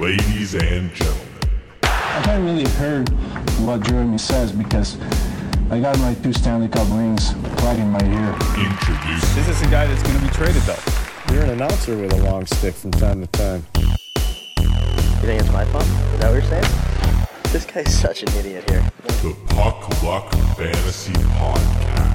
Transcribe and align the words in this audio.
Ladies 0.00 0.54
and 0.54 0.90
gentlemen, 0.94 1.28
I 1.82 2.22
haven't 2.24 2.46
really 2.46 2.66
heard 2.70 3.10
what 3.66 3.82
Jeremy 3.82 4.16
says 4.16 4.50
because 4.50 4.96
I 5.70 5.78
got 5.78 5.98
my 5.98 6.14
two 6.14 6.32
Stanley 6.32 6.68
Cup 6.68 6.88
rings 6.88 7.34
right 7.62 7.78
in 7.78 7.90
my 7.90 8.02
ear. 8.02 8.32
introduce 8.56 9.34
This 9.34 9.46
is 9.46 9.60
a 9.60 9.66
guy 9.66 9.86
that's 9.86 10.02
going 10.02 10.18
to 10.18 10.24
be 10.24 10.30
traded, 10.30 10.62
though. 10.62 11.34
You're 11.34 11.42
an 11.42 11.50
announcer 11.50 11.98
with 11.98 12.14
a 12.14 12.22
long 12.22 12.46
stick 12.46 12.72
from 12.72 12.92
time 12.92 13.20
to 13.20 13.26
time. 13.26 13.66
You 13.76 15.26
think 15.26 15.42
it's 15.42 15.52
my 15.52 15.66
fault? 15.66 15.84
Is 15.84 16.20
that 16.20 16.32
what 16.32 16.32
you're 16.32 16.42
saying? 16.44 17.28
This 17.52 17.66
guy's 17.66 17.94
such 17.94 18.22
an 18.22 18.30
idiot 18.38 18.70
here. 18.70 18.90
the 19.20 19.36
Puck 19.48 20.02
Luck 20.02 20.32
Fantasy 20.56 21.12
Podcast. 21.12 22.09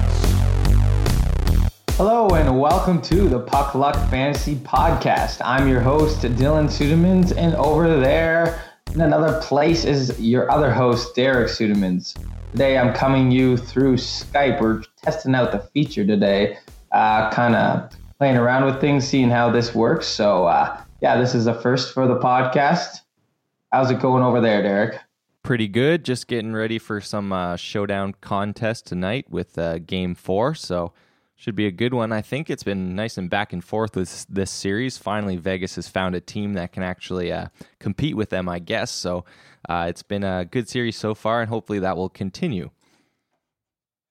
Hello 1.96 2.28
and 2.28 2.60
welcome 2.60 3.00
to 3.00 3.26
the 3.26 3.40
Puck 3.40 3.74
Luck 3.74 3.94
Fantasy 4.10 4.56
Podcast. 4.56 5.40
I'm 5.42 5.66
your 5.66 5.80
host, 5.80 6.20
Dylan 6.20 6.66
Sudemans, 6.66 7.34
and 7.34 7.54
over 7.54 7.98
there 7.98 8.62
in 8.92 9.00
another 9.00 9.40
place 9.40 9.86
is 9.86 10.20
your 10.20 10.50
other 10.50 10.70
host, 10.70 11.14
Derek 11.14 11.48
Sudemans. 11.48 12.14
Today 12.52 12.76
I'm 12.76 12.92
coming 12.92 13.30
you 13.30 13.56
through 13.56 13.94
Skype. 13.94 14.60
We're 14.60 14.82
testing 15.02 15.34
out 15.34 15.52
the 15.52 15.60
feature 15.60 16.04
today, 16.04 16.58
uh, 16.92 17.30
kind 17.30 17.56
of 17.56 17.90
playing 18.18 18.36
around 18.36 18.66
with 18.66 18.78
things, 18.78 19.08
seeing 19.08 19.30
how 19.30 19.50
this 19.50 19.74
works. 19.74 20.06
So, 20.06 20.44
uh, 20.44 20.78
yeah, 21.00 21.16
this 21.18 21.34
is 21.34 21.46
a 21.46 21.58
first 21.62 21.94
for 21.94 22.06
the 22.06 22.18
podcast. 22.18 23.00
How's 23.72 23.90
it 23.90 24.00
going 24.00 24.22
over 24.22 24.42
there, 24.42 24.62
Derek? 24.62 25.00
pretty 25.42 25.68
good. 25.68 26.04
Just 26.04 26.26
getting 26.26 26.52
ready 26.52 26.76
for 26.76 27.00
some 27.00 27.32
uh, 27.32 27.56
showdown 27.56 28.16
contest 28.20 28.84
tonight 28.84 29.26
with 29.30 29.56
uh, 29.56 29.78
Game 29.78 30.14
Four, 30.14 30.54
so 30.54 30.92
should 31.36 31.54
be 31.54 31.66
a 31.66 31.70
good 31.70 31.92
one. 31.92 32.12
I 32.12 32.22
think 32.22 32.48
it's 32.48 32.62
been 32.62 32.96
nice 32.96 33.18
and 33.18 33.28
back 33.28 33.52
and 33.52 33.62
forth 33.62 33.94
with 33.94 34.26
this 34.28 34.50
series. 34.50 34.96
Finally, 34.96 35.36
Vegas 35.36 35.76
has 35.76 35.86
found 35.86 36.14
a 36.14 36.20
team 36.20 36.54
that 36.54 36.72
can 36.72 36.82
actually 36.82 37.30
uh, 37.30 37.48
compete 37.78 38.16
with 38.16 38.30
them, 38.30 38.48
I 38.48 38.58
guess. 38.58 38.90
So 38.90 39.24
uh, 39.68 39.86
it's 39.88 40.02
been 40.02 40.24
a 40.24 40.46
good 40.46 40.68
series 40.68 40.96
so 40.96 41.14
far, 41.14 41.42
and 41.42 41.48
hopefully 41.48 41.78
that 41.80 41.96
will 41.96 42.08
continue. 42.08 42.70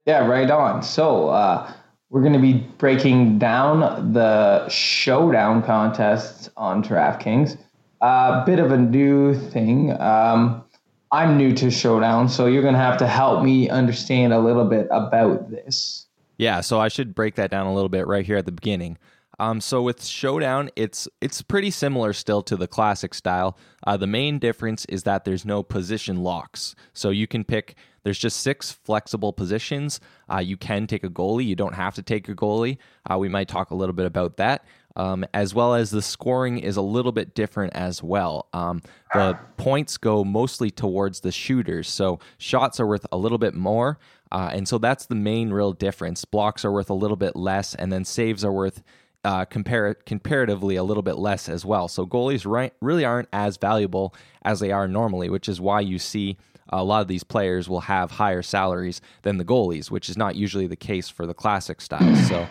Yeah, 0.06 0.28
right 0.28 0.50
on. 0.50 0.84
So, 0.84 1.30
uh, 1.30 1.74
we're 2.10 2.22
going 2.22 2.34
to 2.34 2.40
be 2.40 2.54
breaking 2.78 3.40
down 3.40 4.14
the 4.14 4.70
showdown 4.70 5.64
contests 5.64 6.50
on 6.56 6.84
DraftKings. 6.84 7.58
A 8.02 8.06
uh, 8.06 8.46
bit 8.46 8.60
of 8.60 8.72
a 8.72 8.78
new 8.78 9.34
thing. 9.34 10.00
Um, 10.00 10.64
I'm 11.12 11.38
new 11.38 11.54
to 11.56 11.72
showdown, 11.72 12.30
so 12.30 12.46
you're 12.46 12.62
going 12.62 12.76
to 12.76 12.80
have 12.80 12.98
to 12.98 13.08
help 13.08 13.44
me 13.44 13.70
understand 13.70 14.32
a 14.34 14.40
little 14.40 14.66
bit 14.66 14.88
about 14.92 15.50
this. 15.50 16.05
Yeah, 16.38 16.62
so 16.62 16.80
I 16.80 16.88
should 16.88 17.16
break 17.16 17.36
that 17.36 17.52
down 17.52 17.68
a 17.68 17.74
little 17.74 17.90
bit 17.90 18.08
right 18.08 18.26
here 18.26 18.38
at 18.38 18.46
the 18.46 18.52
beginning. 18.52 18.98
Um, 19.40 19.60
so 19.60 19.82
with 19.82 20.04
Showdown, 20.04 20.70
it's 20.76 21.08
it's 21.22 21.42
pretty 21.42 21.72
similar 21.72 22.14
still 22.14 22.42
to 22.44 22.56
the 22.56 22.68
classic 22.68 23.14
style. 23.14 23.58
Uh, 23.86 23.98
the 23.98 24.08
main 24.08 24.40
difference 24.40 24.86
is 24.86 25.04
that 25.04 25.26
there's 25.26 25.46
no 25.46 25.62
position 25.64 26.18
locks, 26.18 26.76
so 26.94 27.10
you 27.10 27.28
can 27.28 27.44
pick. 27.44 27.76
There's 28.04 28.20
just 28.20 28.42
six 28.42 28.72
flexible 28.72 29.34
positions. 29.34 30.00
Uh, 30.32 30.38
you 30.38 30.58
can 30.58 30.88
take 30.88 31.04
a 31.04 31.10
goalie. 31.10 31.46
You 31.46 31.56
don't 31.56 31.74
have 31.76 31.96
to 31.96 32.04
take 32.04 32.30
a 32.30 32.36
goalie. 32.36 32.78
Uh, 33.10 33.18
we 33.18 33.28
might 33.28 33.48
talk 33.48 33.72
a 33.72 33.76
little 33.76 33.96
bit 33.96 34.06
about 34.06 34.38
that. 34.38 34.64
Um, 34.98 35.26
as 35.34 35.54
well 35.54 35.74
as 35.74 35.92
the 35.92 36.02
scoring 36.02 36.58
is 36.58 36.78
a 36.78 36.82
little 36.82 37.12
bit 37.12 37.36
different 37.36 37.76
as 37.76 38.02
well. 38.02 38.48
Um, 38.54 38.82
the 39.14 39.38
points 39.58 39.98
go 39.98 40.24
mostly 40.24 40.72
towards 40.72 41.20
the 41.20 41.34
shooters, 41.34 41.90
so 41.90 42.20
shots 42.38 42.80
are 42.80 42.88
worth 42.88 43.06
a 43.12 43.18
little 43.18 43.38
bit 43.38 43.56
more, 43.56 44.00
uh, 44.32 44.50
and 44.52 44.68
so 44.68 44.78
that's 44.78 45.06
the 45.06 45.16
main 45.16 45.52
real 45.52 45.74
difference. 45.74 46.26
Blocks 46.26 46.66
are 46.66 46.72
worth 46.72 46.90
a 46.90 46.96
little 46.96 47.18
bit 47.18 47.36
less, 47.36 47.76
and 47.76 47.92
then 47.92 48.06
saves 48.06 48.44
are 48.44 48.52
worth 48.52 48.84
uh, 49.24 49.46
compar- 49.46 50.06
comparatively 50.06 50.76
a 50.76 50.84
little 50.84 51.04
bit 51.04 51.18
less 51.18 51.50
as 51.50 51.66
well. 51.66 51.88
So 51.88 52.06
goalies 52.06 52.46
right, 52.46 52.74
really 52.82 53.06
aren't 53.06 53.30
as 53.34 53.58
valuable 53.58 54.14
as 54.44 54.60
they 54.60 54.72
are 54.72 54.88
normally, 54.88 55.30
which 55.30 55.50
is 55.50 55.60
why 55.60 55.80
you 55.82 55.98
see 56.00 56.38
a 56.70 56.84
lot 56.84 57.02
of 57.02 57.08
these 57.08 57.24
players 57.24 57.70
will 57.70 57.82
have 57.82 58.12
higher 58.12 58.42
salaries 58.42 59.02
than 59.22 59.38
the 59.38 59.46
goalies, 59.46 59.92
which 59.92 60.10
is 60.10 60.18
not 60.18 60.36
usually 60.36 60.68
the 60.68 60.76
case 60.76 61.10
for 61.10 61.26
the 61.26 61.34
classic 61.34 61.82
style. 61.82 62.16
so 62.28 62.48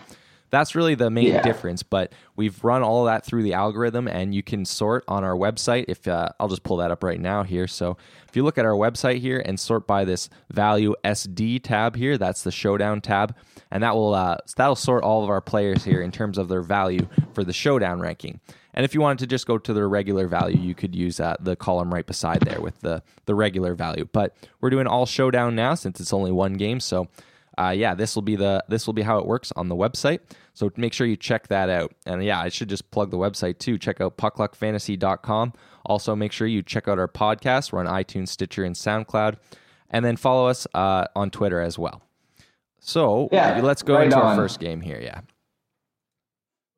that's 0.49 0.75
really 0.75 0.95
the 0.95 1.09
main 1.09 1.27
Yeah. 1.27 1.41
difference. 1.41 1.83
But 1.83 2.13
we've 2.35 2.63
run 2.63 2.81
all 2.83 3.07
of 3.07 3.11
that 3.11 3.25
through 3.25 3.43
the 3.43 3.53
algorithm, 3.53 4.07
and 4.07 4.33
you 4.33 4.43
can 4.43 4.65
sort 4.65 5.03
on 5.07 5.23
our 5.23 5.35
website. 5.35 5.85
If 5.87 6.07
uh, 6.07 6.29
I'll 6.39 6.47
just 6.47 6.63
pull 6.63 6.77
that 6.77 6.91
up 6.91 7.03
right 7.03 7.19
now 7.19 7.43
here. 7.43 7.67
So 7.67 7.97
if 8.29 8.35
you 8.35 8.43
look 8.43 8.57
at 8.57 8.65
our 8.65 8.73
website 8.73 9.19
here 9.19 9.41
and 9.45 9.59
sort 9.59 9.87
by 9.87 10.05
this 10.05 10.29
value 10.51 10.93
SD 11.03 11.61
tab 11.63 11.95
here, 11.95 12.17
that's 12.17 12.43
the 12.43 12.51
showdown 12.51 13.01
tab, 13.01 13.35
and 13.71 13.83
that 13.83 13.95
will 13.95 14.13
uh, 14.13 14.37
that'll 14.55 14.75
sort 14.75 15.03
all 15.03 15.23
of 15.23 15.29
our 15.29 15.41
players 15.41 15.83
here 15.83 16.01
in 16.01 16.11
terms 16.11 16.37
of 16.37 16.47
their 16.47 16.61
value 16.61 17.07
for 17.33 17.43
the 17.43 17.53
showdown 17.53 17.99
ranking. 17.99 18.39
And 18.77 18.83
if 18.83 18.93
you 18.93 18.99
wanted 18.99 19.19
to 19.19 19.27
just 19.27 19.47
go 19.47 19.57
to 19.57 19.73
their 19.73 19.87
regular 19.87 20.27
value, 20.27 20.59
you 20.59 20.75
could 20.75 20.93
use 20.93 21.21
uh, 21.21 21.37
the 21.39 21.55
column 21.55 21.93
right 21.93 22.05
beside 22.05 22.41
there 22.41 22.59
with 22.59 22.81
the 22.81 23.03
the 23.25 23.33
regular 23.33 23.73
value. 23.73 24.07
But 24.11 24.35
we're 24.59 24.69
doing 24.69 24.85
all 24.85 25.05
showdown 25.05 25.55
now 25.55 25.75
since 25.75 25.99
it's 26.01 26.11
only 26.11 26.31
one 26.33 26.53
game, 26.55 26.79
so 26.81 27.07
uh, 27.57 27.73
yeah, 27.75 27.95
this 27.95 28.15
will 28.15 28.21
be 28.21 28.35
the 28.35 28.63
this 28.67 28.85
will 28.85 28.93
be 28.93 29.01
how 29.01 29.19
it 29.19 29.25
works 29.25 29.51
on 29.55 29.69
the 29.69 29.75
website. 29.75 30.19
So 30.53 30.71
make 30.77 30.93
sure 30.93 31.05
you 31.07 31.17
check 31.17 31.47
that 31.47 31.69
out. 31.69 31.93
And 32.05 32.23
yeah, 32.23 32.39
I 32.39 32.49
should 32.49 32.69
just 32.69 32.89
plug 32.91 33.11
the 33.11 33.17
website 33.17 33.59
too. 33.59 33.77
Check 33.77 34.01
out 34.01 34.17
puckluckfantasy.com. 34.17 35.53
Also, 35.85 36.15
make 36.15 36.31
sure 36.31 36.47
you 36.47 36.63
check 36.63 36.87
out 36.87 36.97
our 36.97 37.07
podcast. 37.07 37.71
We're 37.71 37.79
on 37.79 37.87
iTunes, 37.87 38.29
Stitcher, 38.29 38.63
and 38.63 38.75
SoundCloud. 38.75 39.37
And 39.89 40.03
then 40.03 40.15
follow 40.15 40.47
us 40.47 40.65
uh, 40.73 41.05
on 41.15 41.29
Twitter 41.29 41.61
as 41.61 41.77
well. 41.77 42.01
So 42.79 43.29
Yeah, 43.31 43.61
let's 43.61 43.83
go 43.83 43.95
right 43.95 44.05
into 44.05 44.17
our 44.17 44.35
first 44.35 44.59
game 44.59 44.81
here. 44.81 44.99
Yeah. 45.01 45.21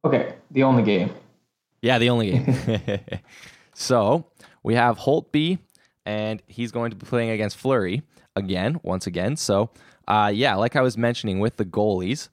Okay, 0.05 0.35
the 0.51 0.63
only 0.63 0.83
game. 0.83 1.11
Yeah, 1.81 1.99
the 1.99 2.09
only 2.09 2.31
game. 2.31 2.99
so 3.73 4.25
we 4.63 4.75
have 4.75 4.97
Holtby, 4.97 5.59
and 6.05 6.41
he's 6.47 6.71
going 6.71 6.91
to 6.91 6.95
be 6.95 7.05
playing 7.05 7.29
against 7.31 7.57
Fleury 7.57 8.03
again, 8.35 8.79
once 8.83 9.07
again. 9.07 9.35
So, 9.35 9.69
uh, 10.07 10.31
yeah, 10.33 10.55
like 10.55 10.75
I 10.75 10.81
was 10.81 10.97
mentioning 10.97 11.39
with 11.39 11.57
the 11.57 11.65
goalies, 11.65 12.29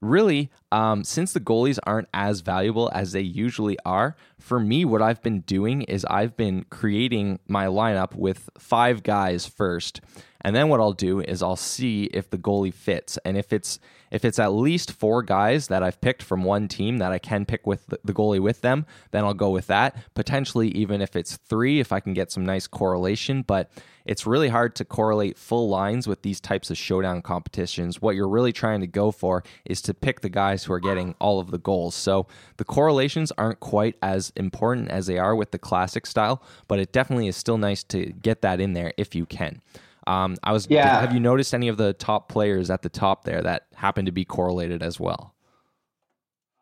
really, 0.00 0.50
um, 0.70 1.04
since 1.04 1.32
the 1.32 1.40
goalies 1.40 1.78
aren't 1.84 2.08
as 2.12 2.40
valuable 2.40 2.90
as 2.92 3.12
they 3.12 3.20
usually 3.20 3.78
are, 3.84 4.16
for 4.44 4.60
me, 4.60 4.84
what 4.84 5.00
I've 5.00 5.22
been 5.22 5.40
doing 5.40 5.82
is 5.82 6.04
I've 6.04 6.36
been 6.36 6.66
creating 6.68 7.38
my 7.48 7.64
lineup 7.64 8.14
with 8.14 8.50
five 8.58 9.02
guys 9.02 9.46
first. 9.46 10.02
And 10.42 10.54
then 10.54 10.68
what 10.68 10.80
I'll 10.80 10.92
do 10.92 11.20
is 11.20 11.42
I'll 11.42 11.56
see 11.56 12.04
if 12.12 12.28
the 12.28 12.36
goalie 12.36 12.74
fits. 12.74 13.18
And 13.24 13.38
if 13.38 13.54
it's 13.54 13.78
if 14.10 14.24
it's 14.24 14.38
at 14.38 14.52
least 14.52 14.92
four 14.92 15.22
guys 15.22 15.68
that 15.68 15.82
I've 15.82 16.00
picked 16.00 16.22
from 16.22 16.44
one 16.44 16.68
team 16.68 16.98
that 16.98 17.10
I 17.10 17.18
can 17.18 17.46
pick 17.46 17.66
with 17.66 17.86
the- 17.86 18.12
goalie 18.12 18.38
with 18.38 18.60
them, 18.60 18.86
then 19.10 19.24
I'll 19.24 19.34
go 19.34 19.50
with 19.50 19.66
that. 19.68 19.96
Potentially 20.14 20.68
even 20.68 21.00
if 21.00 21.16
it's 21.16 21.36
three, 21.36 21.80
if 21.80 21.90
I 21.90 21.98
can 21.98 22.12
get 22.12 22.30
some 22.30 22.44
nice 22.44 22.66
correlation. 22.66 23.42
But 23.42 23.70
it's 24.04 24.26
really 24.26 24.50
hard 24.50 24.76
to 24.76 24.84
correlate 24.84 25.38
full 25.38 25.68
lines 25.68 26.06
with 26.06 26.22
these 26.22 26.40
types 26.40 26.70
of 26.70 26.76
showdown 26.76 27.22
competitions. 27.22 28.02
What 28.02 28.14
you're 28.14 28.28
really 28.28 28.52
trying 28.52 28.82
to 28.82 28.86
go 28.86 29.10
for 29.10 29.42
is 29.64 29.80
to 29.82 29.94
pick 29.94 30.20
the 30.20 30.28
guys 30.28 30.64
who 30.64 30.74
are 30.74 30.80
getting 30.80 31.14
all 31.18 31.40
of 31.40 31.50
the 31.50 31.58
goals. 31.58 31.94
So 31.94 32.26
the 32.58 32.64
correlations 32.64 33.32
aren't 33.38 33.60
quite 33.60 33.96
as 34.02 34.32
important 34.36 34.90
as 34.90 35.06
they 35.06 35.18
are 35.18 35.34
with 35.34 35.50
the 35.50 35.58
classic 35.58 36.06
style, 36.06 36.42
but 36.68 36.78
it 36.78 36.92
definitely 36.92 37.28
is 37.28 37.36
still 37.36 37.58
nice 37.58 37.82
to 37.84 38.06
get 38.06 38.42
that 38.42 38.60
in 38.60 38.72
there 38.72 38.92
if 38.96 39.14
you 39.14 39.26
can. 39.26 39.60
Um, 40.06 40.36
I 40.42 40.52
was. 40.52 40.66
Yeah. 40.68 41.00
Have 41.00 41.12
you 41.12 41.20
noticed 41.20 41.54
any 41.54 41.68
of 41.68 41.76
the 41.76 41.92
top 41.94 42.28
players 42.28 42.70
at 42.70 42.82
the 42.82 42.88
top 42.88 43.24
there 43.24 43.40
that 43.42 43.66
happen 43.74 44.04
to 44.04 44.12
be 44.12 44.24
correlated 44.24 44.82
as 44.82 45.00
well? 45.00 45.34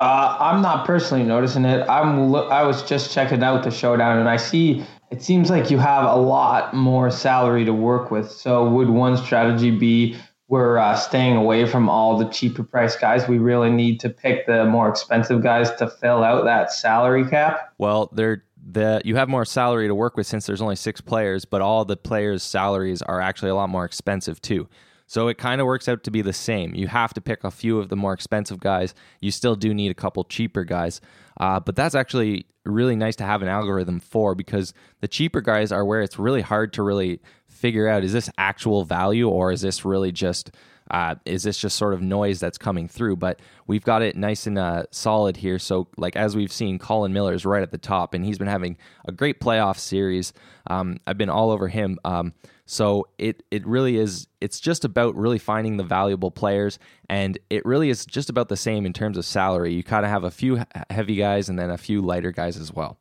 Uh, 0.00 0.37
I'm 0.41 0.62
not 0.62 0.84
personally 0.87 1.25
noticing 1.25 1.65
it. 1.65 1.88
I'm. 1.88 2.31
Lo- 2.31 2.49
I 2.49 2.62
was 2.62 2.83
just 2.83 3.12
checking 3.12 3.43
out 3.43 3.65
the 3.65 3.71
showdown, 3.71 4.19
and 4.19 4.28
I 4.28 4.37
see 4.37 4.84
it 5.10 5.22
seems 5.22 5.50
like 5.50 5.71
you 5.71 5.78
have 5.78 6.04
a 6.04 6.16
lot 6.16 6.72
more 6.72 7.10
salary 7.10 7.65
to 7.65 7.72
work 7.72 8.10
with. 8.10 8.31
So, 8.31 8.69
would 8.69 8.89
one 8.89 9.16
strategy 9.16 9.71
be 9.71 10.16
we're 10.53 10.77
uh, 10.77 10.95
staying 10.95 11.35
away 11.35 11.65
from 11.65 11.89
all 11.89 12.19
the 12.19 12.27
cheaper 12.27 12.63
price 12.63 12.95
guys? 12.95 13.27
We 13.27 13.39
really 13.39 13.71
need 13.71 13.99
to 14.01 14.11
pick 14.11 14.45
the 14.45 14.67
more 14.67 14.87
expensive 14.87 15.43
guys 15.43 15.71
to 15.77 15.89
fill 15.89 16.23
out 16.23 16.45
that 16.45 16.71
salary 16.71 17.27
cap. 17.27 17.72
Well, 17.78 18.10
they're 18.13 18.45
the 18.71 19.01
you 19.03 19.16
have 19.16 19.31
more 19.31 19.47
salary 19.47 19.89
to 19.89 19.95
work 19.95 20.15
with 20.15 20.27
since 20.27 20.45
there's 20.45 20.60
only 20.60 20.77
six 20.77 21.01
players, 21.01 21.47
but 21.47 21.63
all 21.63 21.87
the 21.87 21.97
players' 21.97 22.43
salaries 22.43 23.01
are 23.01 23.19
actually 23.19 23.49
a 23.49 23.54
lot 23.54 23.71
more 23.71 23.87
expensive 23.87 24.43
too. 24.43 24.69
So 25.07 25.28
it 25.28 25.39
kind 25.39 25.59
of 25.63 25.66
works 25.66 25.89
out 25.89 26.03
to 26.04 26.10
be 26.10 26.21
the 26.21 26.34
same. 26.34 26.75
You 26.75 26.87
have 26.89 27.15
to 27.15 27.22
pick 27.22 27.45
a 27.45 27.51
few 27.51 27.78
of 27.78 27.89
the 27.89 27.97
more 27.97 28.13
expensive 28.13 28.60
guys. 28.60 28.95
You 29.22 29.31
still 29.31 29.57
do 29.57 29.72
need 29.72 29.91
a 29.91 29.95
couple 29.95 30.22
cheaper 30.25 30.65
guys, 30.65 31.01
uh, 31.42 31.59
but 31.59 31.74
that's 31.74 31.97
actually 31.97 32.47
really 32.65 32.94
nice 32.94 33.16
to 33.16 33.24
have 33.24 33.42
an 33.42 33.48
algorithm 33.48 33.98
for 33.98 34.36
because 34.36 34.72
the 35.00 35.09
cheaper 35.09 35.41
guys 35.41 35.72
are 35.72 35.84
where 35.84 36.00
it's 36.00 36.16
really 36.16 36.41
hard 36.41 36.72
to 36.72 36.84
really 36.84 37.21
figure 37.48 37.89
out 37.89 38.04
is 38.04 38.12
this 38.12 38.30
actual 38.39 38.84
value 38.84 39.28
or 39.28 39.50
is 39.50 39.60
this 39.60 39.84
really 39.84 40.12
just 40.12 40.53
uh, 40.92 41.15
is 41.24 41.42
this 41.42 41.59
just 41.59 41.77
sort 41.77 41.94
of 41.94 42.03
noise 42.03 42.39
that's 42.39 42.59
coming 42.59 42.86
through? 42.86 43.16
But 43.16 43.41
we've 43.66 43.83
got 43.83 44.03
it 44.03 44.15
nice 44.15 44.47
and 44.47 44.59
uh, 44.59 44.84
solid 44.91 45.36
here. 45.39 45.59
So, 45.59 45.89
like 45.97 46.15
as 46.16 46.36
we've 46.36 46.53
seen, 46.53 46.78
Colin 46.78 47.12
Miller 47.12 47.33
is 47.33 47.44
right 47.44 47.62
at 47.62 47.72
the 47.72 47.78
top, 47.78 48.15
and 48.15 48.24
he's 48.24 48.39
been 48.39 48.48
having 48.48 48.77
a 49.06 49.12
great 49.12 49.41
playoff 49.41 49.78
series. 49.78 50.33
Um, 50.68 50.98
I've 51.06 51.18
been 51.18 51.30
all 51.30 51.50
over 51.50 51.68
him. 51.68 51.98
Um, 52.04 52.34
so 52.66 53.09
it 53.18 53.42
it 53.50 53.66
really 53.66 53.97
is. 53.97 54.28
It's 54.41 54.60
just 54.60 54.84
about 54.84 55.16
really 55.16 55.39
finding 55.39 55.78
the 55.78 55.84
valuable 55.84 56.30
players, 56.30 56.78
and 57.09 57.38
it 57.50 57.65
really 57.65 57.91
is 57.91 58.06
just 58.06 58.30
about 58.30 58.48
the 58.48 58.56
same 58.56 58.86
in 58.86 58.92
terms 58.92 59.18
of 59.18 59.24
salary. 59.24 59.72
You 59.72 59.83
kind 59.83 60.04
of 60.04 60.10
have 60.10 60.24
a 60.24 60.30
few 60.30 60.62
heavy 60.91 61.16
guys 61.16 61.48
and 61.48 61.59
then 61.59 61.71
a 61.71 61.78
few 61.78 62.03
lighter 62.03 62.33
guys 62.33 62.56
as 62.56 62.72
well. 62.72 62.98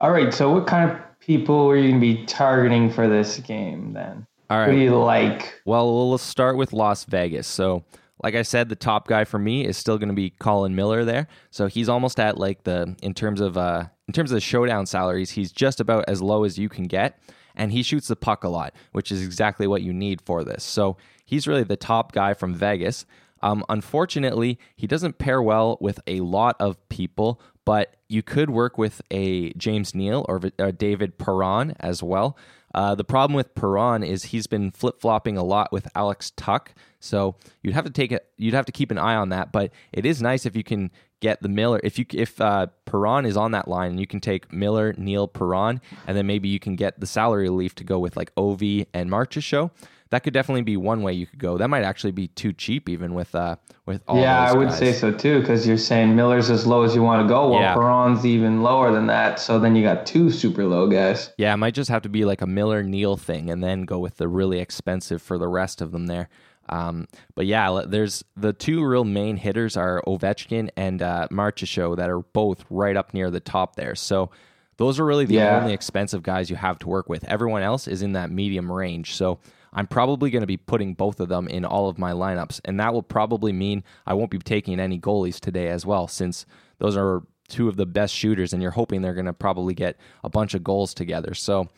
All 0.00 0.10
right. 0.10 0.32
So, 0.32 0.52
what 0.52 0.66
kind 0.66 0.90
of 0.90 0.98
people 1.20 1.68
are 1.68 1.76
you 1.76 1.90
going 1.90 2.00
to 2.00 2.00
be 2.00 2.24
targeting 2.26 2.90
for 2.90 3.08
this 3.08 3.38
game 3.38 3.94
then? 3.94 4.26
All 4.50 4.64
Who 4.64 4.72
do 4.72 4.78
you 4.78 4.96
like? 4.96 5.60
Well, 5.64 6.10
let's 6.10 6.22
start 6.22 6.56
with 6.56 6.72
Las 6.72 7.04
Vegas. 7.04 7.46
So, 7.46 7.84
like 8.22 8.34
I 8.34 8.42
said, 8.42 8.68
the 8.68 8.76
top 8.76 9.06
guy 9.06 9.24
for 9.24 9.38
me 9.38 9.64
is 9.64 9.76
still 9.76 9.98
going 9.98 10.08
to 10.08 10.14
be 10.14 10.30
Colin 10.30 10.74
Miller 10.74 11.04
there. 11.04 11.28
So 11.50 11.66
he's 11.66 11.88
almost 11.88 12.18
at 12.18 12.38
like 12.38 12.64
the 12.64 12.96
in 13.02 13.14
terms 13.14 13.40
of 13.40 13.56
uh 13.56 13.84
in 14.06 14.14
terms 14.14 14.30
of 14.30 14.36
the 14.36 14.40
showdown 14.40 14.86
salaries, 14.86 15.30
he's 15.32 15.52
just 15.52 15.80
about 15.80 16.04
as 16.08 16.22
low 16.22 16.44
as 16.44 16.58
you 16.58 16.68
can 16.68 16.84
get, 16.84 17.20
and 17.54 17.72
he 17.72 17.82
shoots 17.82 18.08
the 18.08 18.16
puck 18.16 18.42
a 18.42 18.48
lot, 18.48 18.72
which 18.92 19.12
is 19.12 19.22
exactly 19.22 19.66
what 19.66 19.82
you 19.82 19.92
need 19.92 20.22
for 20.22 20.42
this. 20.44 20.64
So 20.64 20.96
he's 21.26 21.46
really 21.46 21.62
the 21.62 21.76
top 21.76 22.12
guy 22.12 22.32
from 22.32 22.54
Vegas. 22.54 23.04
Um, 23.40 23.64
unfortunately, 23.68 24.58
he 24.76 24.86
doesn't 24.86 25.18
pair 25.18 25.40
well 25.42 25.78
with 25.80 26.00
a 26.06 26.20
lot 26.20 26.56
of 26.58 26.76
people, 26.88 27.40
but 27.64 27.96
you 28.08 28.22
could 28.22 28.50
work 28.50 28.78
with 28.78 29.02
a 29.10 29.52
James 29.52 29.94
Neal 29.94 30.24
or 30.28 30.40
a 30.58 30.72
David 30.72 31.18
Perron 31.18 31.74
as 31.78 32.02
well. 32.02 32.36
Uh, 32.74 32.94
the 32.94 33.04
problem 33.04 33.34
with 33.34 33.54
Perron 33.54 34.02
is 34.02 34.24
he's 34.24 34.46
been 34.46 34.70
flip 34.70 35.00
flopping 35.00 35.36
a 35.36 35.42
lot 35.42 35.72
with 35.72 35.88
Alex 35.94 36.30
Tuch, 36.36 36.68
so 37.00 37.36
you'd 37.62 37.74
have 37.74 37.84
to 37.84 37.90
take 37.90 38.12
it. 38.12 38.26
You'd 38.36 38.54
have 38.54 38.66
to 38.66 38.72
keep 38.72 38.90
an 38.90 38.98
eye 38.98 39.14
on 39.14 39.30
that. 39.30 39.52
But 39.52 39.72
it 39.92 40.04
is 40.04 40.20
nice 40.20 40.44
if 40.44 40.54
you 40.54 40.64
can 40.64 40.90
get 41.20 41.42
the 41.42 41.48
Miller. 41.48 41.80
If 41.82 41.98
you 41.98 42.04
if 42.12 42.40
uh, 42.40 42.66
Perron 42.84 43.26
is 43.26 43.36
on 43.36 43.52
that 43.52 43.68
line, 43.68 43.92
and 43.92 44.00
you 44.00 44.06
can 44.06 44.20
take 44.20 44.52
Miller, 44.52 44.94
Neal, 44.96 45.28
Perron, 45.28 45.80
and 46.06 46.16
then 46.16 46.26
maybe 46.26 46.48
you 46.48 46.58
can 46.58 46.76
get 46.76 47.00
the 47.00 47.06
salary 47.06 47.44
relief 47.44 47.74
to 47.76 47.84
go 47.84 47.98
with 47.98 48.16
like 48.16 48.34
Ovi 48.34 48.86
and 48.92 49.10
Marchessault. 49.10 49.70
That 50.10 50.22
could 50.22 50.32
definitely 50.32 50.62
be 50.62 50.76
one 50.76 51.02
way 51.02 51.12
you 51.12 51.26
could 51.26 51.38
go. 51.38 51.58
That 51.58 51.68
might 51.68 51.82
actually 51.82 52.12
be 52.12 52.28
too 52.28 52.52
cheap, 52.52 52.88
even 52.88 53.14
with 53.14 53.34
uh 53.34 53.56
with 53.86 54.02
all. 54.08 54.20
yeah, 54.20 54.38
I 54.40 54.52
would 54.52 54.68
guys. 54.68 54.78
say 54.78 54.92
so 54.92 55.12
too, 55.12 55.40
because 55.40 55.66
you're 55.66 55.76
saying 55.76 56.16
Miller's 56.16 56.48
as 56.50 56.66
low 56.66 56.82
as 56.82 56.94
you 56.94 57.02
want 57.02 57.26
to 57.26 57.28
go, 57.28 57.48
while 57.50 57.60
Yeah. 57.60 57.74
Perron's 57.74 58.24
even 58.24 58.62
lower 58.62 58.90
than 58.92 59.06
that. 59.08 59.38
So 59.38 59.58
then 59.58 59.76
you 59.76 59.82
got 59.82 60.06
two 60.06 60.30
super 60.30 60.64
low 60.64 60.88
guys. 60.88 61.30
Yeah, 61.36 61.52
it 61.52 61.58
might 61.58 61.74
just 61.74 61.90
have 61.90 62.02
to 62.02 62.08
be 62.08 62.24
like 62.24 62.40
a 62.42 62.46
Miller 62.46 62.82
Neal 62.82 63.16
thing, 63.16 63.50
and 63.50 63.62
then 63.62 63.82
go 63.82 63.98
with 63.98 64.16
the 64.16 64.28
really 64.28 64.58
expensive 64.60 65.20
for 65.20 65.36
the 65.38 65.48
rest 65.48 65.80
of 65.82 65.92
them 65.92 66.06
there. 66.06 66.28
Um, 66.70 67.08
but 67.34 67.46
yeah, 67.46 67.82
there's 67.86 68.22
the 68.36 68.52
two 68.52 68.84
real 68.84 69.04
main 69.04 69.36
hitters 69.38 69.74
are 69.76 70.02
Ovechkin 70.06 70.68
and 70.76 71.00
uh, 71.00 71.26
Marchessault 71.30 71.96
that 71.96 72.10
are 72.10 72.18
both 72.20 72.64
right 72.68 72.94
up 72.96 73.14
near 73.14 73.30
the 73.30 73.40
top 73.40 73.76
there. 73.76 73.94
So 73.94 74.30
those 74.76 75.00
are 75.00 75.04
really 75.06 75.24
the 75.24 75.34
Yeah. 75.36 75.58
only 75.60 75.72
expensive 75.72 76.22
guys 76.22 76.50
you 76.50 76.56
have 76.56 76.78
to 76.80 76.88
work 76.88 77.08
with. 77.08 77.24
Everyone 77.24 77.62
else 77.62 77.88
is 77.88 78.02
in 78.02 78.12
that 78.12 78.30
medium 78.30 78.70
range. 78.70 79.14
So 79.14 79.38
I'm 79.72 79.86
probably 79.86 80.30
going 80.30 80.42
to 80.42 80.46
be 80.46 80.56
putting 80.56 80.94
both 80.94 81.20
of 81.20 81.28
them 81.28 81.48
in 81.48 81.64
all 81.64 81.88
of 81.88 81.98
my 81.98 82.12
lineups, 82.12 82.60
and 82.64 82.78
that 82.80 82.92
will 82.92 83.02
probably 83.02 83.52
mean 83.52 83.84
I 84.06 84.14
won't 84.14 84.30
be 84.30 84.38
taking 84.38 84.80
any 84.80 84.98
goalies 84.98 85.40
today 85.40 85.68
as 85.68 85.84
well, 85.84 86.08
since 86.08 86.46
those 86.78 86.96
are 86.96 87.22
two 87.48 87.68
of 87.68 87.76
the 87.76 87.86
best 87.86 88.14
shooters, 88.14 88.52
and 88.52 88.62
you're 88.62 88.70
hoping 88.70 89.02
they're 89.02 89.14
going 89.14 89.26
to 89.26 89.32
probably 89.32 89.74
get 89.74 89.96
a 90.24 90.28
bunch 90.28 90.54
of 90.54 90.62
goals 90.62 90.94
together. 90.94 91.34
So, 91.34 91.68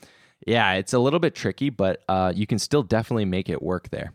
yeah, 0.46 0.72
it's 0.74 0.92
a 0.92 0.98
little 0.98 1.20
bit 1.20 1.34
tricky, 1.34 1.70
but 1.70 2.02
uh, 2.08 2.32
you 2.34 2.46
can 2.46 2.58
still 2.58 2.82
definitely 2.82 3.24
make 3.24 3.48
it 3.48 3.62
work 3.62 3.90
there. 3.90 4.12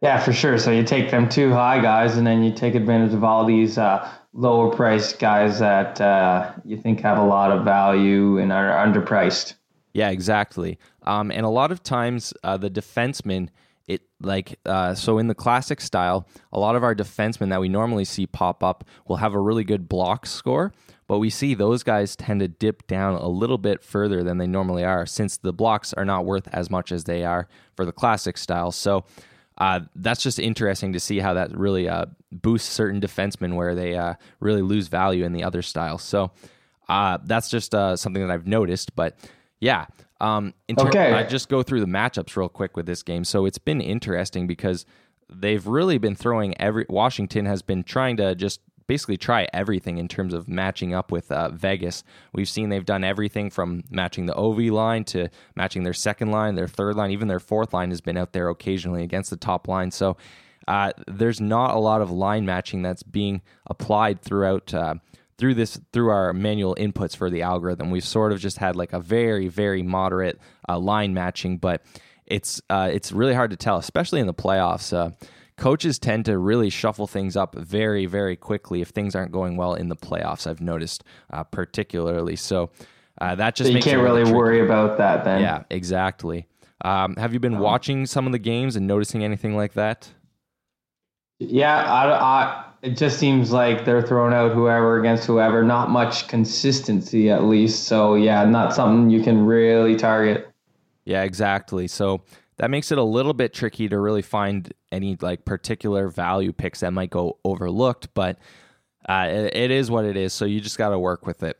Yeah, 0.00 0.18
for 0.18 0.32
sure. 0.32 0.58
So 0.58 0.72
you 0.72 0.82
take 0.82 1.10
them 1.10 1.28
two 1.28 1.52
high 1.52 1.80
guys, 1.80 2.16
and 2.16 2.26
then 2.26 2.42
you 2.42 2.52
take 2.52 2.74
advantage 2.74 3.14
of 3.14 3.22
all 3.22 3.44
these 3.44 3.78
uh, 3.78 4.10
lower 4.32 4.74
priced 4.74 5.18
guys 5.20 5.60
that 5.60 6.00
uh, 6.00 6.52
you 6.64 6.76
think 6.76 7.00
have 7.00 7.18
a 7.18 7.24
lot 7.24 7.52
of 7.52 7.64
value 7.64 8.38
and 8.38 8.52
are 8.52 8.70
underpriced. 8.84 9.54
Yeah, 9.94 10.08
exactly. 10.08 10.78
Um, 11.04 11.30
and 11.30 11.44
a 11.44 11.48
lot 11.48 11.72
of 11.72 11.82
times, 11.82 12.32
uh, 12.44 12.56
the 12.56 12.70
defensemen, 12.70 13.48
it 13.86 14.02
like 14.20 14.58
uh, 14.64 14.94
so 14.94 15.18
in 15.18 15.26
the 15.26 15.34
classic 15.34 15.80
style, 15.80 16.28
a 16.52 16.58
lot 16.58 16.76
of 16.76 16.84
our 16.84 16.94
defensemen 16.94 17.50
that 17.50 17.60
we 17.60 17.68
normally 17.68 18.04
see 18.04 18.26
pop 18.26 18.62
up 18.62 18.84
will 19.08 19.16
have 19.16 19.34
a 19.34 19.40
really 19.40 19.64
good 19.64 19.88
block 19.88 20.26
score, 20.26 20.72
but 21.08 21.18
we 21.18 21.30
see 21.30 21.54
those 21.54 21.82
guys 21.82 22.14
tend 22.14 22.40
to 22.40 22.48
dip 22.48 22.86
down 22.86 23.14
a 23.14 23.28
little 23.28 23.58
bit 23.58 23.82
further 23.82 24.22
than 24.22 24.38
they 24.38 24.46
normally 24.46 24.84
are, 24.84 25.04
since 25.06 25.36
the 25.36 25.52
blocks 25.52 25.92
are 25.92 26.04
not 26.04 26.24
worth 26.24 26.48
as 26.52 26.70
much 26.70 26.92
as 26.92 27.04
they 27.04 27.24
are 27.24 27.48
for 27.76 27.84
the 27.84 27.92
classic 27.92 28.38
style. 28.38 28.72
So. 28.72 29.04
Uh, 29.58 29.80
that's 29.96 30.22
just 30.22 30.38
interesting 30.38 30.94
to 30.94 30.98
see 30.98 31.18
how 31.18 31.34
that 31.34 31.54
really 31.56 31.86
uh, 31.86 32.06
boosts 32.32 32.70
certain 32.70 33.00
defensemen 33.02 33.54
where 33.54 33.74
they 33.74 33.94
uh, 33.94 34.14
really 34.40 34.62
lose 34.62 34.88
value 34.88 35.24
in 35.24 35.32
the 35.34 35.44
other 35.44 35.60
style. 35.60 35.98
So 35.98 36.32
uh, 36.88 37.18
that's 37.24 37.50
just 37.50 37.74
uh, 37.74 37.96
something 37.96 38.26
that 38.26 38.32
I've 38.32 38.46
noticed. 38.46 38.96
But 38.96 39.18
yeah, 39.60 39.86
um, 40.22 40.54
in 40.68 40.76
ter- 40.76 40.88
Okay. 40.88 41.12
I 41.12 41.24
just 41.24 41.48
go 41.48 41.62
through 41.62 41.80
the 41.80 41.86
matchups 41.86 42.36
real 42.36 42.48
quick 42.48 42.76
with 42.76 42.86
this 42.86 43.02
game. 43.02 43.24
So 43.24 43.44
it's 43.44 43.58
been 43.58 43.80
interesting 43.80 44.46
because 44.46 44.86
they've 45.28 45.66
really 45.66 45.98
been 45.98 46.14
throwing 46.14 46.58
every. 46.60 46.86
Washington 46.88 47.44
has 47.46 47.60
been 47.60 47.82
trying 47.82 48.16
to 48.18 48.34
just 48.34 48.60
basically 48.86 49.16
try 49.16 49.48
everything 49.52 49.98
in 49.98 50.06
terms 50.08 50.32
of 50.34 50.48
matching 50.48 50.94
up 50.94 51.10
with 51.10 51.30
uh, 51.32 51.50
Vegas. 51.50 52.04
We've 52.32 52.48
seen 52.48 52.68
they've 52.68 52.84
done 52.84 53.04
everything 53.04 53.50
from 53.50 53.84
matching 53.90 54.26
the 54.26 54.34
OV 54.34 54.58
line 54.58 55.04
to 55.04 55.28
matching 55.56 55.82
their 55.82 55.92
second 55.92 56.30
line, 56.30 56.54
their 56.54 56.68
third 56.68 56.96
line, 56.96 57.10
even 57.10 57.28
their 57.28 57.40
fourth 57.40 57.72
line 57.72 57.90
has 57.90 58.00
been 58.00 58.16
out 58.16 58.32
there 58.32 58.48
occasionally 58.48 59.02
against 59.02 59.30
the 59.30 59.36
top 59.36 59.66
line. 59.66 59.90
So 59.90 60.16
uh, 60.68 60.92
there's 61.08 61.40
not 61.40 61.74
a 61.74 61.78
lot 61.78 62.00
of 62.00 62.10
line 62.10 62.46
matching 62.46 62.82
that's 62.82 63.02
being 63.02 63.42
applied 63.66 64.20
throughout. 64.20 64.72
Uh, 64.72 64.94
through 65.42 65.54
this 65.54 65.80
through 65.92 66.08
our 66.08 66.32
manual 66.32 66.76
inputs 66.76 67.16
for 67.16 67.28
the 67.28 67.42
algorithm 67.42 67.90
we've 67.90 68.04
sort 68.04 68.30
of 68.30 68.38
just 68.38 68.58
had 68.58 68.76
like 68.76 68.92
a 68.92 69.00
very 69.00 69.48
very 69.48 69.82
moderate 69.82 70.38
uh, 70.68 70.78
line 70.78 71.12
matching 71.12 71.58
but 71.58 71.82
it's 72.26 72.62
uh, 72.70 72.88
it's 72.92 73.10
really 73.10 73.34
hard 73.34 73.50
to 73.50 73.56
tell 73.56 73.76
especially 73.76 74.20
in 74.20 74.28
the 74.28 74.32
playoffs. 74.44 74.92
Uh, 74.96 75.10
coaches 75.56 75.98
tend 75.98 76.24
to 76.26 76.38
really 76.38 76.70
shuffle 76.70 77.08
things 77.08 77.36
up 77.36 77.56
very 77.56 78.06
very 78.06 78.36
quickly 78.36 78.80
if 78.82 78.90
things 78.90 79.16
aren't 79.16 79.32
going 79.32 79.56
well 79.56 79.74
in 79.74 79.88
the 79.88 79.96
playoffs 79.96 80.46
i've 80.46 80.60
noticed 80.60 81.02
uh, 81.32 81.42
particularly. 81.42 82.36
So 82.36 82.70
uh, 83.20 83.34
that 83.34 83.56
just 83.56 83.68
So 83.68 83.76
you 83.76 83.82
can't 83.82 84.00
really 84.00 84.22
tricky. 84.22 84.36
worry 84.36 84.60
about 84.64 84.98
that 84.98 85.24
then. 85.24 85.40
yeah 85.40 85.64
exactly. 85.70 86.46
Um, 86.84 87.16
have 87.16 87.32
you 87.32 87.40
been 87.40 87.58
watching 87.58 88.06
some 88.06 88.26
of 88.26 88.32
the 88.32 88.38
games 88.38 88.76
and 88.76 88.86
noticing 88.86 89.24
anything 89.24 89.56
like 89.56 89.72
that 89.74 90.08
Yeah, 91.38 91.76
I, 91.76 92.12
I, 92.12 92.64
it 92.82 92.96
just 92.96 93.18
seems 93.18 93.52
like 93.52 93.84
they're 93.84 94.02
throwing 94.02 94.34
out 94.34 94.52
whoever 94.52 94.98
against 94.98 95.24
whoever. 95.26 95.62
Not 95.62 95.90
much 95.90 96.28
consistency, 96.28 97.30
at 97.30 97.44
least. 97.44 97.84
So 97.84 98.14
yeah, 98.14 98.44
not 98.44 98.74
something 98.74 99.10
you 99.10 99.22
can 99.22 99.46
really 99.46 99.96
target. 99.96 100.48
Yeah, 101.04 101.22
exactly. 101.22 101.88
So 101.88 102.22
that 102.58 102.70
makes 102.70 102.92
it 102.92 102.98
a 102.98 103.02
little 103.02 103.34
bit 103.34 103.52
tricky 103.52 103.88
to 103.88 103.98
really 103.98 104.22
find 104.22 104.72
any 104.92 105.16
like 105.20 105.44
particular 105.44 106.08
value 106.08 106.52
picks 106.52 106.80
that 106.80 106.92
might 106.92 107.10
go 107.10 107.38
overlooked, 107.44 108.14
but 108.14 108.38
uh, 109.08 109.26
it, 109.28 109.56
it 109.56 109.70
is 109.70 109.90
what 109.90 110.04
it 110.04 110.16
is. 110.16 110.32
So 110.32 110.44
you 110.44 110.60
just 110.60 110.78
got 110.78 110.90
to 110.90 110.98
work 110.98 111.26
with 111.26 111.42
it. 111.42 111.58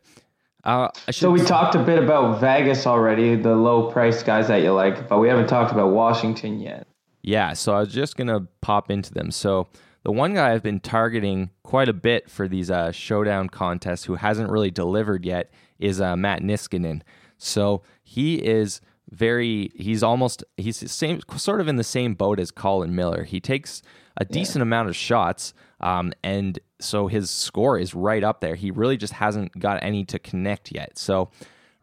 Uh, 0.63 0.87
I 1.07 1.11
should 1.11 1.21
So 1.21 1.31
we 1.31 1.41
talked 1.41 1.75
a 1.75 1.83
bit 1.83 2.01
about 2.01 2.39
Vegas 2.39 2.87
already, 2.87 3.35
the 3.35 3.53
low 3.53 3.91
price 3.91 4.23
guys 4.23 4.47
that 4.47 4.63
you 4.63 4.71
like, 4.71 5.09
but 5.09 5.19
we 5.19 5.27
haven't 5.27 5.47
talked 5.47 5.73
about 5.73 5.91
Washington 5.91 6.61
yet. 6.61 6.87
Yeah, 7.23 7.53
so 7.53 7.73
I 7.73 7.79
was 7.79 7.93
just 7.93 8.17
gonna 8.17 8.47
pop 8.61 8.91
into 8.91 9.13
them. 9.13 9.31
So 9.31 9.69
the 10.03 10.11
one 10.11 10.33
guy 10.33 10.51
I've 10.51 10.61
been 10.61 10.81
targeting 10.81 11.49
quite 11.63 11.87
a 11.87 11.93
bit 11.93 12.29
for 12.29 12.47
these 12.47 12.69
uh, 12.69 12.91
showdown 12.91 13.47
contests, 13.49 14.03
who 14.03 14.15
hasn't 14.15 14.51
really 14.51 14.69
delivered 14.69 15.25
yet, 15.25 15.51
is 15.79 16.01
uh, 16.01 16.15
Matt 16.17 16.41
Niskanen. 16.41 17.01
So 17.37 17.81
he 18.03 18.35
is 18.35 18.81
very. 19.09 19.71
He's 19.75 20.03
almost. 20.03 20.43
He's 20.57 20.81
the 20.81 20.89
same, 20.89 21.21
sort 21.37 21.61
of 21.61 21.67
in 21.69 21.77
the 21.77 21.83
same 21.83 22.13
boat 22.13 22.39
as 22.39 22.51
Colin 22.51 22.93
Miller. 22.95 23.23
He 23.23 23.39
takes 23.39 23.81
a 24.17 24.25
decent 24.25 24.61
amount 24.61 24.89
of 24.89 24.95
shots, 24.95 25.53
um, 25.79 26.13
and 26.23 26.59
so 26.79 27.07
his 27.07 27.29
score 27.29 27.79
is 27.79 27.95
right 27.95 28.23
up 28.23 28.41
there. 28.41 28.55
He 28.55 28.71
really 28.71 28.97
just 28.97 29.13
hasn't 29.13 29.57
got 29.57 29.81
any 29.81 30.03
to 30.05 30.19
connect 30.19 30.71
yet. 30.71 30.97
So 30.97 31.31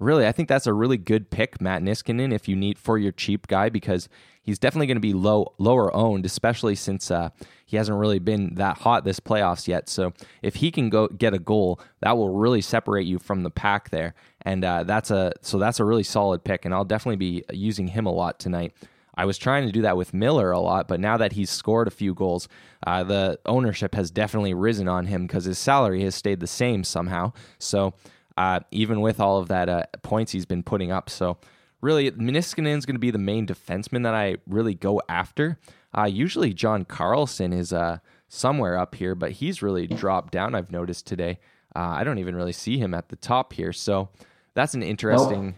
really, 0.01 0.27
I 0.27 0.33
think 0.33 0.49
that's 0.49 0.67
a 0.67 0.73
really 0.73 0.97
good 0.97 1.31
pick, 1.31 1.61
Matt 1.61 1.83
Niskanen, 1.83 2.33
if 2.33 2.49
you 2.49 2.57
need 2.57 2.79
for 2.79 2.99
your 2.99 3.13
cheap 3.13 3.47
guy, 3.47 3.69
because 3.69 4.09
he's 4.43 4.59
definitely 4.59 4.87
going 4.87 4.97
to 4.97 5.01
be 5.01 5.13
low 5.13 5.53
lower 5.59 5.95
owned, 5.95 6.27
especially 6.27 6.75
since 6.75 7.11
uh, 7.11 7.29
he 7.65 7.77
hasn't 7.77 7.97
really 7.97 8.19
been 8.19 8.55
that 8.57 8.79
hot 8.79 9.05
this 9.05 9.21
playoffs 9.21 9.69
yet. 9.69 9.89
So 9.89 10.13
if 10.43 10.57
he 10.57 10.71
can 10.71 10.91
go 10.91 11.07
get 11.09 11.35
a 11.35 11.39
goal, 11.39 11.81
that 12.01 12.17
will 12.17 12.31
really 12.31 12.63
separate 12.63 13.07
you 13.07 13.19
from 13.19 13.43
the 13.43 13.51
pack 13.51 13.91
there, 13.91 14.15
and 14.43 14.65
uh, 14.65 14.85
that's 14.85 15.11
a 15.11 15.33
so 15.43 15.59
that's 15.59 15.79
a 15.79 15.85
really 15.85 16.03
solid 16.03 16.43
pick, 16.43 16.65
and 16.65 16.75
I'll 16.75 16.85
definitely 16.85 17.17
be 17.17 17.45
using 17.53 17.89
him 17.89 18.07
a 18.07 18.13
lot 18.13 18.41
tonight. 18.41 18.75
I 19.15 19.27
was 19.27 19.37
trying 19.37 19.67
to 19.67 19.73
do 19.73 19.83
that 19.83 19.99
with 19.99 20.15
Miller 20.15 20.51
a 20.51 20.61
lot, 20.61 20.89
but 20.89 20.99
now 20.99 21.19
that 21.19 21.33
he's 21.33 21.51
scored 21.51 21.89
a 21.89 21.91
few 21.91 22.15
goals, 22.15 22.49
uh, 22.87 23.05
the 23.05 23.39
ownership 23.45 23.95
has 23.95 24.11
definitely 24.11 24.55
risen 24.55 24.89
on 24.89 25.07
him 25.07 25.27
because 25.27 25.45
his 25.45 25.59
salary 25.59 26.03
has 26.05 26.15
stayed 26.15 26.41
the 26.41 26.47
same 26.47 26.85
somehow. 26.85 27.33
So 27.59 27.93
uh, 28.41 28.61
even 28.71 29.01
with 29.01 29.19
all 29.21 29.37
of 29.39 29.49
that 29.49 29.69
uh, 29.69 29.85
points 30.03 30.33
he's 30.33 30.47
been 30.47 30.63
putting 30.63 30.91
up, 30.91 31.11
so 31.11 31.37
really 31.83 32.11
Niskanen 32.13 32.79
is 32.79 32.87
going 32.87 32.95
to 33.01 33.07
be 33.09 33.11
the 33.11 33.19
main 33.33 33.47
defenseman 33.47 34.03
that 34.05 34.15
I 34.15 34.37
really 34.47 34.75
go 34.75 35.01
after. 35.09 35.59
Uh, 35.97 36.05
usually 36.05 36.53
John 36.55 36.85
Carlson 36.85 37.53
is 37.53 37.73
uh, 37.73 37.99
somewhere 38.29 38.79
up 38.79 38.95
here, 38.95 39.15
but 39.15 39.33
he's 39.33 39.63
really 39.63 39.87
dropped 39.87 40.33
down. 40.33 40.55
I've 40.55 40.71
noticed 40.71 41.07
today. 41.07 41.39
Uh, 41.77 42.01
I 42.01 42.05
don't 42.05 42.19
even 42.19 42.35
really 42.35 42.53
see 42.53 42.79
him 42.79 42.95
at 42.95 43.09
the 43.09 43.17
top 43.17 43.53
here, 43.53 43.73
so 43.73 44.09
that's 44.55 44.75
an 44.75 44.83
interesting. 44.83 45.55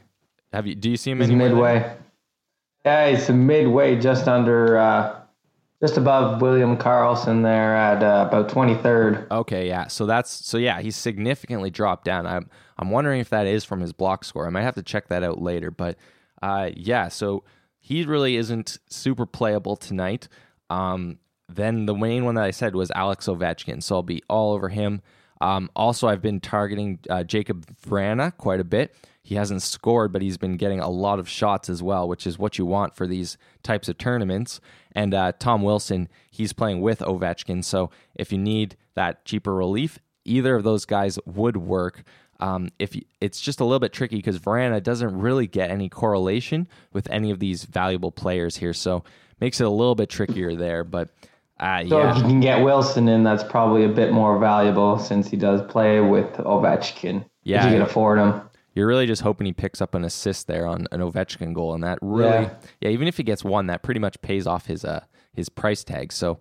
Have 0.52 0.66
you? 0.66 0.74
Do 0.74 0.90
you 0.90 0.96
see 0.96 1.10
him 1.10 1.20
He's 1.20 1.30
anywhere? 1.30 1.48
there? 1.48 1.56
midway. 1.56 1.96
Yeah, 2.84 3.10
he's 3.10 3.28
midway, 3.30 3.98
just 4.00 4.26
under, 4.28 4.76
uh, 4.76 5.21
just 5.82 5.96
above 5.96 6.40
William 6.40 6.76
Karlsson 6.76 7.42
there 7.42 7.74
at 7.74 8.04
uh, 8.04 8.26
about 8.28 8.48
23rd. 8.48 9.28
Okay, 9.32 9.66
yeah. 9.66 9.88
So 9.88 10.06
that's 10.06 10.30
so 10.30 10.56
yeah, 10.56 10.80
he's 10.80 10.94
significantly 10.94 11.70
dropped 11.70 12.04
down. 12.04 12.24
I'm 12.24 12.48
I'm 12.78 12.90
wondering 12.90 13.20
if 13.20 13.30
that 13.30 13.46
is 13.46 13.64
from 13.64 13.80
his 13.80 13.92
block 13.92 14.24
score. 14.24 14.46
I 14.46 14.50
might 14.50 14.62
have 14.62 14.76
to 14.76 14.82
check 14.82 15.08
that 15.08 15.24
out 15.24 15.42
later, 15.42 15.72
but 15.72 15.96
uh, 16.40 16.70
yeah. 16.74 17.08
So 17.08 17.42
he 17.80 18.04
really 18.04 18.36
isn't 18.36 18.78
super 18.88 19.26
playable 19.26 19.74
tonight. 19.74 20.28
Um, 20.70 21.18
then 21.48 21.86
the 21.86 21.94
main 21.94 22.24
one 22.24 22.36
that 22.36 22.44
I 22.44 22.52
said 22.52 22.76
was 22.76 22.92
Alex 22.92 23.26
Ovechkin, 23.26 23.82
so 23.82 23.96
I'll 23.96 24.02
be 24.04 24.22
all 24.30 24.52
over 24.52 24.68
him. 24.68 25.02
Um, 25.40 25.68
also, 25.74 26.06
I've 26.06 26.22
been 26.22 26.38
targeting 26.38 27.00
uh, 27.10 27.24
Jakub 27.24 27.64
Vrana 27.84 28.34
quite 28.36 28.60
a 28.60 28.64
bit. 28.64 28.94
He 29.22 29.36
hasn't 29.36 29.62
scored, 29.62 30.12
but 30.12 30.20
he's 30.22 30.36
been 30.36 30.56
getting 30.56 30.80
a 30.80 30.90
lot 30.90 31.18
of 31.18 31.28
shots 31.28 31.68
as 31.68 31.82
well, 31.82 32.08
which 32.08 32.26
is 32.26 32.38
what 32.38 32.58
you 32.58 32.66
want 32.66 32.96
for 32.96 33.06
these 33.06 33.38
types 33.62 33.88
of 33.88 33.96
tournaments. 33.96 34.60
And 34.94 35.14
uh, 35.14 35.32
Tom 35.38 35.62
Wilson, 35.62 36.08
he's 36.30 36.52
playing 36.52 36.80
with 36.80 36.98
Ovechkin. 36.98 37.64
So 37.64 37.90
if 38.16 38.32
you 38.32 38.38
need 38.38 38.76
that 38.94 39.24
cheaper 39.24 39.54
relief, 39.54 39.98
either 40.24 40.56
of 40.56 40.64
those 40.64 40.84
guys 40.84 41.18
would 41.24 41.56
work. 41.56 42.02
Um, 42.40 42.70
if 42.80 42.96
you, 42.96 43.02
it's 43.20 43.40
just 43.40 43.60
a 43.60 43.64
little 43.64 43.78
bit 43.78 43.92
tricky 43.92 44.16
because 44.16 44.40
Vrana 44.40 44.82
doesn't 44.82 45.16
really 45.16 45.46
get 45.46 45.70
any 45.70 45.88
correlation 45.88 46.66
with 46.92 47.08
any 47.10 47.30
of 47.30 47.38
these 47.38 47.64
valuable 47.64 48.10
players 48.10 48.56
here, 48.56 48.72
so 48.72 49.04
makes 49.40 49.60
it 49.60 49.64
a 49.64 49.70
little 49.70 49.94
bit 49.94 50.08
trickier 50.08 50.56
there. 50.56 50.82
But 50.82 51.10
uh, 51.60 51.86
So 51.86 51.98
yeah, 51.98 52.10
if 52.10 52.16
you 52.16 52.22
can 52.24 52.40
get 52.40 52.64
Wilson 52.64 53.08
in, 53.08 53.22
that's 53.22 53.44
probably 53.44 53.84
a 53.84 53.88
bit 53.88 54.12
more 54.12 54.38
valuable 54.40 54.98
since 54.98 55.28
he 55.28 55.36
does 55.36 55.62
play 55.70 56.00
with 56.00 56.32
Ovechkin. 56.34 57.24
Yeah. 57.44 57.64
If 57.64 57.72
you 57.72 57.78
can 57.78 57.82
afford 57.82 58.18
him. 58.18 58.40
You're 58.74 58.86
really 58.86 59.06
just 59.06 59.22
hoping 59.22 59.46
he 59.46 59.52
picks 59.52 59.80
up 59.80 59.94
an 59.94 60.04
assist 60.04 60.46
there 60.46 60.66
on 60.66 60.86
an 60.92 61.00
Ovechkin 61.00 61.52
goal, 61.54 61.74
and 61.74 61.82
that 61.84 61.98
really, 62.02 62.44
yeah, 62.46 62.54
Yeah. 62.80 62.90
even 62.90 63.08
if 63.08 63.16
he 63.16 63.22
gets 63.22 63.44
one, 63.44 63.66
that 63.66 63.82
pretty 63.82 64.00
much 64.00 64.20
pays 64.22 64.46
off 64.46 64.66
his 64.66 64.84
uh 64.84 65.04
his 65.34 65.48
price 65.48 65.82
tag. 65.84 66.12
So 66.12 66.40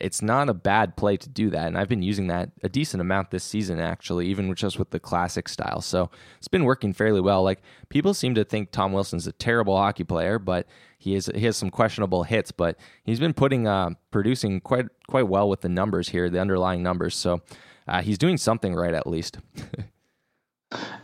it's 0.00 0.20
not 0.20 0.48
a 0.48 0.54
bad 0.54 0.96
play 0.96 1.16
to 1.16 1.28
do 1.28 1.48
that, 1.50 1.68
and 1.68 1.78
I've 1.78 1.88
been 1.88 2.02
using 2.02 2.26
that 2.26 2.50
a 2.64 2.68
decent 2.68 3.00
amount 3.00 3.30
this 3.30 3.44
season 3.44 3.78
actually, 3.78 4.26
even 4.26 4.52
just 4.56 4.76
with 4.78 4.90
the 4.90 4.98
classic 4.98 5.48
style. 5.48 5.80
So 5.80 6.10
it's 6.38 6.48
been 6.48 6.64
working 6.64 6.92
fairly 6.92 7.20
well. 7.20 7.42
Like 7.44 7.60
people 7.88 8.12
seem 8.12 8.34
to 8.34 8.44
think 8.44 8.72
Tom 8.72 8.92
Wilson's 8.92 9.28
a 9.28 9.32
terrible 9.32 9.76
hockey 9.76 10.02
player, 10.02 10.40
but 10.40 10.66
he 10.98 11.14
is 11.14 11.30
he 11.34 11.44
has 11.44 11.56
some 11.56 11.70
questionable 11.70 12.24
hits, 12.24 12.50
but 12.50 12.76
he's 13.04 13.20
been 13.20 13.32
putting 13.34 13.68
uh 13.68 13.90
producing 14.10 14.60
quite 14.60 14.86
quite 15.08 15.28
well 15.28 15.48
with 15.48 15.60
the 15.60 15.68
numbers 15.68 16.08
here, 16.08 16.28
the 16.30 16.40
underlying 16.40 16.82
numbers. 16.82 17.14
So. 17.16 17.40
Uh, 17.88 18.00
he's 18.00 18.16
doing 18.16 18.36
something 18.36 18.76
right 18.76 18.94
at 18.94 19.08
least. 19.08 19.38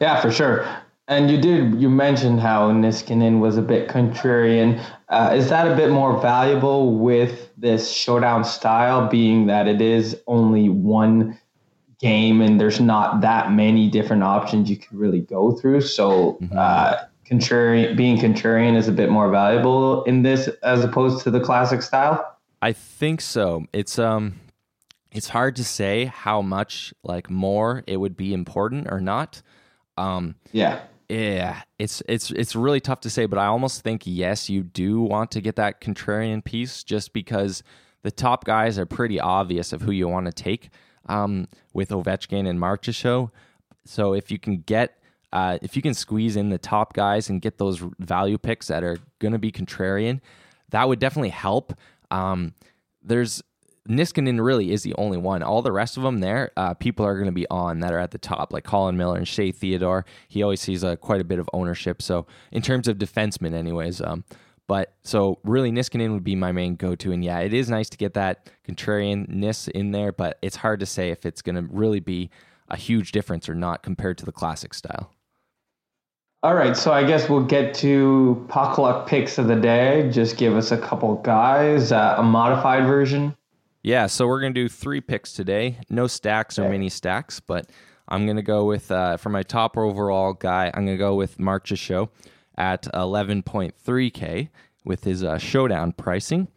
Yeah, 0.01 0.21
for 0.21 0.31
sure. 0.31 0.67
And 1.09 1.31
you 1.31 1.39
did 1.39 1.81
you 1.81 1.89
mentioned 1.89 2.41
how 2.41 2.71
Niskanen 2.71 3.41
was 3.41 3.57
a 3.57 3.63
bit 3.63 3.89
contrarian. 3.89 4.83
Uh, 5.09 5.33
is 5.35 5.49
that 5.49 5.67
a 5.67 5.75
bit 5.75 5.91
more 5.91 6.21
valuable 6.21 6.99
with 6.99 7.49
this 7.57 7.91
showdown 7.91 8.45
style, 8.45 9.09
being 9.09 9.47
that 9.47 9.67
it 9.67 9.81
is 9.81 10.21
only 10.27 10.69
one 10.69 11.39
game 11.99 12.41
and 12.41 12.61
there's 12.61 12.79
not 12.79 13.23
that 13.23 13.51
many 13.53 13.89
different 13.89 14.23
options 14.23 14.69
you 14.69 14.77
could 14.77 14.97
really 14.97 15.21
go 15.21 15.53
through? 15.53 15.81
So, 15.81 16.39
uh, 16.55 16.97
contrarian 17.29 17.97
being 17.97 18.19
contrarian 18.19 18.77
is 18.77 18.87
a 18.87 18.93
bit 18.93 19.11
more 19.11 19.31
valuable 19.31 20.05
in 20.05 20.23
this 20.23 20.49
as 20.63 20.85
opposed 20.85 21.25
to 21.25 21.31
the 21.31 21.41
classic 21.41 21.81
style. 21.81 22.37
I 22.61 22.73
think 22.73 23.23
so. 23.23 23.65
It's 23.73 23.99
um 23.99 24.35
it's 25.13 25.29
hard 25.29 25.57
to 25.57 25.65
say 25.65 26.07
how 26.07 26.43
much 26.43 26.93
like 27.03 27.31
more 27.31 27.83
it 27.87 27.97
would 27.97 28.17
be 28.17 28.35
important 28.35 28.89
or 28.91 29.01
not. 29.01 29.43
Um 29.97 30.35
Yeah. 30.53 30.81
yeah, 31.09 31.63
it's 31.79 32.03
it's 32.09 32.31
it's 32.31 32.55
really 32.55 32.81
tough 32.81 33.01
to 33.01 33.11
say, 33.11 33.27
but 33.27 33.39
I 33.39 33.47
almost 33.47 33.83
think 33.83 34.03
yes, 34.05 34.49
you 34.51 34.63
do 34.63 35.01
want 35.01 35.31
to 35.33 35.41
get 35.41 35.57
that 35.57 35.81
contrarian 35.81 36.45
piece 36.45 36.85
just 36.85 37.13
because 37.13 37.63
the 38.03 38.11
top 38.11 38.45
guys 38.45 38.79
are 38.79 38.87
pretty 38.87 39.19
obvious 39.19 39.73
of 39.73 39.83
who 39.83 39.91
you 39.91 40.07
want 40.09 40.27
to 40.27 40.33
take 40.33 40.71
um, 41.09 41.49
with 41.73 41.89
Ovechkin 41.89 42.47
and 42.49 42.61
Marchessault. 42.61 43.31
So 43.85 44.13
if 44.13 44.31
you 44.31 44.39
can 44.39 44.59
get 44.59 44.99
uh, 45.33 45.59
if 45.63 45.77
you 45.77 45.83
can 45.83 45.95
squeeze 45.95 46.37
in 46.37 46.49
the 46.51 46.59
top 46.59 46.93
guys 46.95 47.29
and 47.29 47.43
get 47.43 47.59
those 47.59 47.83
value 47.99 48.39
picks 48.39 48.69
that 48.69 48.83
are 48.85 48.99
going 49.19 49.33
to 49.33 49.39
be 49.39 49.51
contrarian, 49.51 50.21
that 50.71 50.89
would 50.89 50.99
definitely 50.99 51.29
help. 51.31 51.75
Um, 52.11 52.55
there's 53.03 53.43
Niskanen 53.89 54.45
really 54.45 54.71
is 54.71 54.83
the 54.83 54.95
only 54.95 55.17
one. 55.17 55.43
All 55.43 55.63
the 55.63 55.73
rest 55.73 55.97
of 55.97 56.03
them 56.03 56.21
there, 56.21 56.53
uh, 56.57 56.75
people 56.75 57.07
are 57.07 57.15
going 57.15 57.27
to 57.27 57.33
be 57.33 57.49
on 57.49 57.81
that 57.81 57.93
are 57.93 57.99
at 57.99 58.11
the 58.11 58.19
top, 58.19 58.53
like 58.53 58.65
Colin 58.65 58.97
Miller 58.97 59.17
and 59.17 59.27
Shea 59.27 59.51
Theodore. 59.51 60.05
He 60.29 60.43
always 60.43 60.61
sees 60.61 60.85
uh, 60.85 60.97
quite 60.97 61.21
a 61.21 61.25
bit 61.25 61.39
of 61.39 61.49
ownership. 61.53 62.03
So 62.03 62.27
in 62.53 62.61
terms 62.61 62.87
of 62.87 62.99
defensemen, 62.99 63.55
anyways, 63.55 64.01
um, 64.01 64.25
but 64.67 64.93
so 65.03 65.39
really 65.43 65.73
Niskanen 65.73 66.13
would 66.13 66.25
be 66.25 66.37
my 66.37 66.53
main 66.53 66.77
go-to. 66.77 67.13
And 67.13 67.25
yeah, 67.25 67.39
it 67.39 67.55
is 67.55 67.71
nice 67.71 67.89
to 67.89 67.97
get 67.97 68.13
that 68.15 68.51
contrarianness 68.69 69.69
in 69.71 69.93
there, 69.93 70.13
but 70.13 70.39
it's 70.43 70.57
hard 70.57 70.81
to 70.81 70.87
say 70.87 71.11
if 71.11 71.25
it's 71.25 71.41
going 71.41 71.57
to 71.57 71.63
really 71.73 72.01
be 72.01 72.31
a 72.69 72.77
huge 72.77 73.13
difference 73.13 73.49
or 73.49 73.55
not 73.55 73.83
compared 73.83 74.19
to 74.19 74.27
the 74.27 74.33
classic 74.33 74.75
style. 74.75 75.11
All 76.43 76.55
right, 76.55 76.77
so 76.77 76.93
I 76.93 77.03
guess 77.03 77.29
we'll 77.29 77.47
get 77.47 77.75
to 77.77 78.45
puck 78.49 78.79
luck 78.79 79.09
picks 79.09 79.39
of 79.39 79.49
the 79.49 79.57
day. 79.57 80.09
Just 80.13 80.37
give 80.37 80.55
us 80.55 80.71
a 80.71 80.79
couple 80.79 81.15
guys, 81.17 81.91
uh, 81.91 82.15
a 82.19 82.23
modified 82.23 82.87
version. 82.87 83.35
Yeah, 83.89 84.07
so 84.07 84.27
we're 84.27 84.43
gonna 84.43 84.53
do 84.53 84.69
three 84.69 85.01
picks 85.01 85.33
today. 85.33 85.79
No 85.89 86.09
stacks 86.09 86.59
or 86.59 86.69
mini 86.69 86.91
stacks, 86.91 87.41
but 87.41 87.71
I'm 88.07 88.27
gonna 88.27 88.43
go 88.43 88.67
with 88.67 88.91
uh, 88.91 89.17
for 89.17 89.31
my 89.31 89.43
top 89.43 89.79
overall 89.79 90.35
guy. 90.35 90.71
I'm 90.75 90.85
gonna 90.85 90.99
go 90.99 91.15
with 91.15 91.39
Marchessault 91.39 92.11
at 92.59 92.83
11.3k 92.93 94.51
with 94.85 95.05
his 95.05 95.25
uh, 95.25 95.39
showdown 95.39 95.93
pricing. 95.93 96.49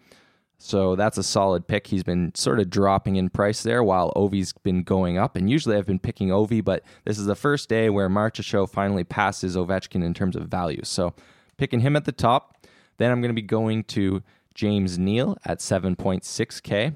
So 0.58 0.98
that's 0.98 1.18
a 1.18 1.24
solid 1.24 1.70
pick. 1.70 1.88
He's 1.88 2.04
been 2.04 2.36
sort 2.36 2.60
of 2.60 2.70
dropping 2.70 3.16
in 3.16 3.30
price 3.30 3.64
there 3.64 3.82
while 3.82 4.12
Ovi's 4.18 4.52
been 4.52 4.84
going 4.84 5.18
up. 5.18 5.38
And 5.38 5.50
usually 5.50 5.78
I've 5.78 5.88
been 5.88 6.00
picking 6.00 6.28
Ovi, 6.28 6.62
but 6.62 6.84
this 7.06 7.18
is 7.18 7.28
the 7.28 7.36
first 7.36 7.70
day 7.70 7.90
where 7.90 8.10
Show 8.34 8.66
finally 8.66 9.06
passes 9.06 9.56
Ovechkin 9.56 10.04
in 10.04 10.14
terms 10.14 10.36
of 10.36 10.50
value. 10.50 10.82
So 10.84 11.14
picking 11.56 11.80
him 11.80 11.96
at 11.96 12.04
the 12.04 12.12
top. 12.12 12.58
Then 12.98 13.10
I'm 13.10 13.22
going 13.22 13.34
to 13.34 13.42
be 13.42 13.42
going 13.42 13.86
to 13.86 14.22
James 14.54 15.00
Neal 15.00 15.38
at 15.46 15.60
7.6k. 15.60 16.96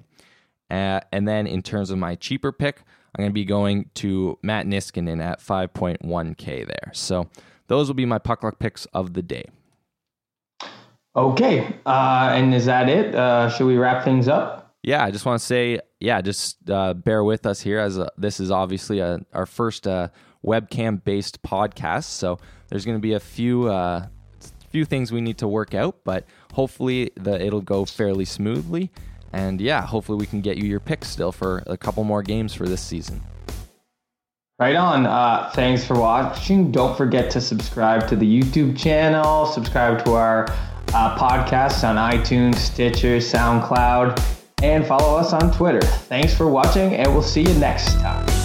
Uh, 0.69 0.99
and 1.11 1.27
then 1.27 1.47
in 1.47 1.61
terms 1.61 1.91
of 1.91 1.97
my 1.97 2.15
cheaper 2.15 2.51
pick, 2.51 2.83
I'm 3.15 3.21
going 3.21 3.29
to 3.29 3.33
be 3.33 3.45
going 3.45 3.89
to 3.95 4.37
Matt 4.41 4.65
Niskanen 4.65 5.23
at 5.23 5.39
5.1k 5.39 6.67
there. 6.67 6.91
So 6.93 7.29
those 7.67 7.87
will 7.87 7.95
be 7.95 8.05
my 8.05 8.19
puck 8.19 8.43
luck 8.43 8.59
picks 8.59 8.85
of 8.87 9.13
the 9.13 9.21
day. 9.21 9.45
Okay, 11.15 11.77
uh, 11.85 12.31
and 12.33 12.53
is 12.53 12.65
that 12.65 12.89
it? 12.89 13.15
Uh, 13.15 13.49
should 13.49 13.67
we 13.67 13.77
wrap 13.77 14.03
things 14.03 14.27
up? 14.27 14.73
Yeah, 14.83 15.03
I 15.03 15.11
just 15.11 15.25
want 15.25 15.39
to 15.39 15.45
say, 15.45 15.79
yeah, 15.99 16.19
just 16.21 16.69
uh, 16.69 16.93
bear 16.93 17.23
with 17.23 17.45
us 17.45 17.61
here 17.61 17.79
as 17.79 17.97
a, 17.97 18.11
this 18.17 18.39
is 18.41 18.51
obviously 18.51 18.99
a, 18.99 19.19
our 19.33 19.45
first 19.45 19.87
uh, 19.87 20.09
webcam 20.45 21.01
based 21.03 21.41
podcast. 21.41 22.03
So 22.03 22.37
there's 22.67 22.85
going 22.85 22.97
to 22.97 23.01
be 23.01 23.13
a 23.13 23.19
few 23.19 23.69
uh, 23.69 24.07
few 24.69 24.83
things 24.83 25.11
we 25.11 25.21
need 25.21 25.37
to 25.37 25.47
work 25.47 25.73
out, 25.73 26.03
but 26.03 26.25
hopefully 26.53 27.11
the 27.15 27.41
it'll 27.41 27.61
go 27.61 27.85
fairly 27.85 28.25
smoothly. 28.25 28.91
And 29.35 29.59
yeah, 29.59 29.85
hopefully 29.85 30.17
we 30.17 30.25
can 30.25 30.39
get 30.39 30.55
you 30.55 30.63
your 30.63 30.79
picks 30.79 31.09
still 31.09 31.33
for 31.33 31.61
a 31.67 31.75
couple 31.75 32.05
more 32.05 32.23
games 32.23 32.53
for 32.53 32.69
this 32.69 32.79
season. 32.79 33.21
Right 34.57 34.77
on. 34.77 35.05
Uh, 35.05 35.51
thanks 35.53 35.83
for 35.83 35.99
watching. 35.99 36.71
Don't 36.71 36.95
forget 36.95 37.29
to 37.31 37.41
subscribe 37.41 38.07
to 38.07 38.15
the 38.15 38.25
YouTube 38.25 38.77
channel, 38.77 39.45
subscribe 39.45 40.05
to 40.05 40.13
our 40.13 40.45
uh, 40.93 41.17
podcasts 41.17 41.83
on 41.83 41.97
iTunes, 41.97 42.55
Stitcher, 42.55 43.17
SoundCloud, 43.17 44.23
and 44.63 44.87
follow 44.87 45.17
us 45.17 45.33
on 45.33 45.51
Twitter. 45.51 45.81
Thanks 45.81 46.33
for 46.33 46.47
watching, 46.47 46.95
and 46.95 47.11
we'll 47.11 47.21
see 47.21 47.41
you 47.41 47.53
next 47.55 47.91
time. 47.95 48.44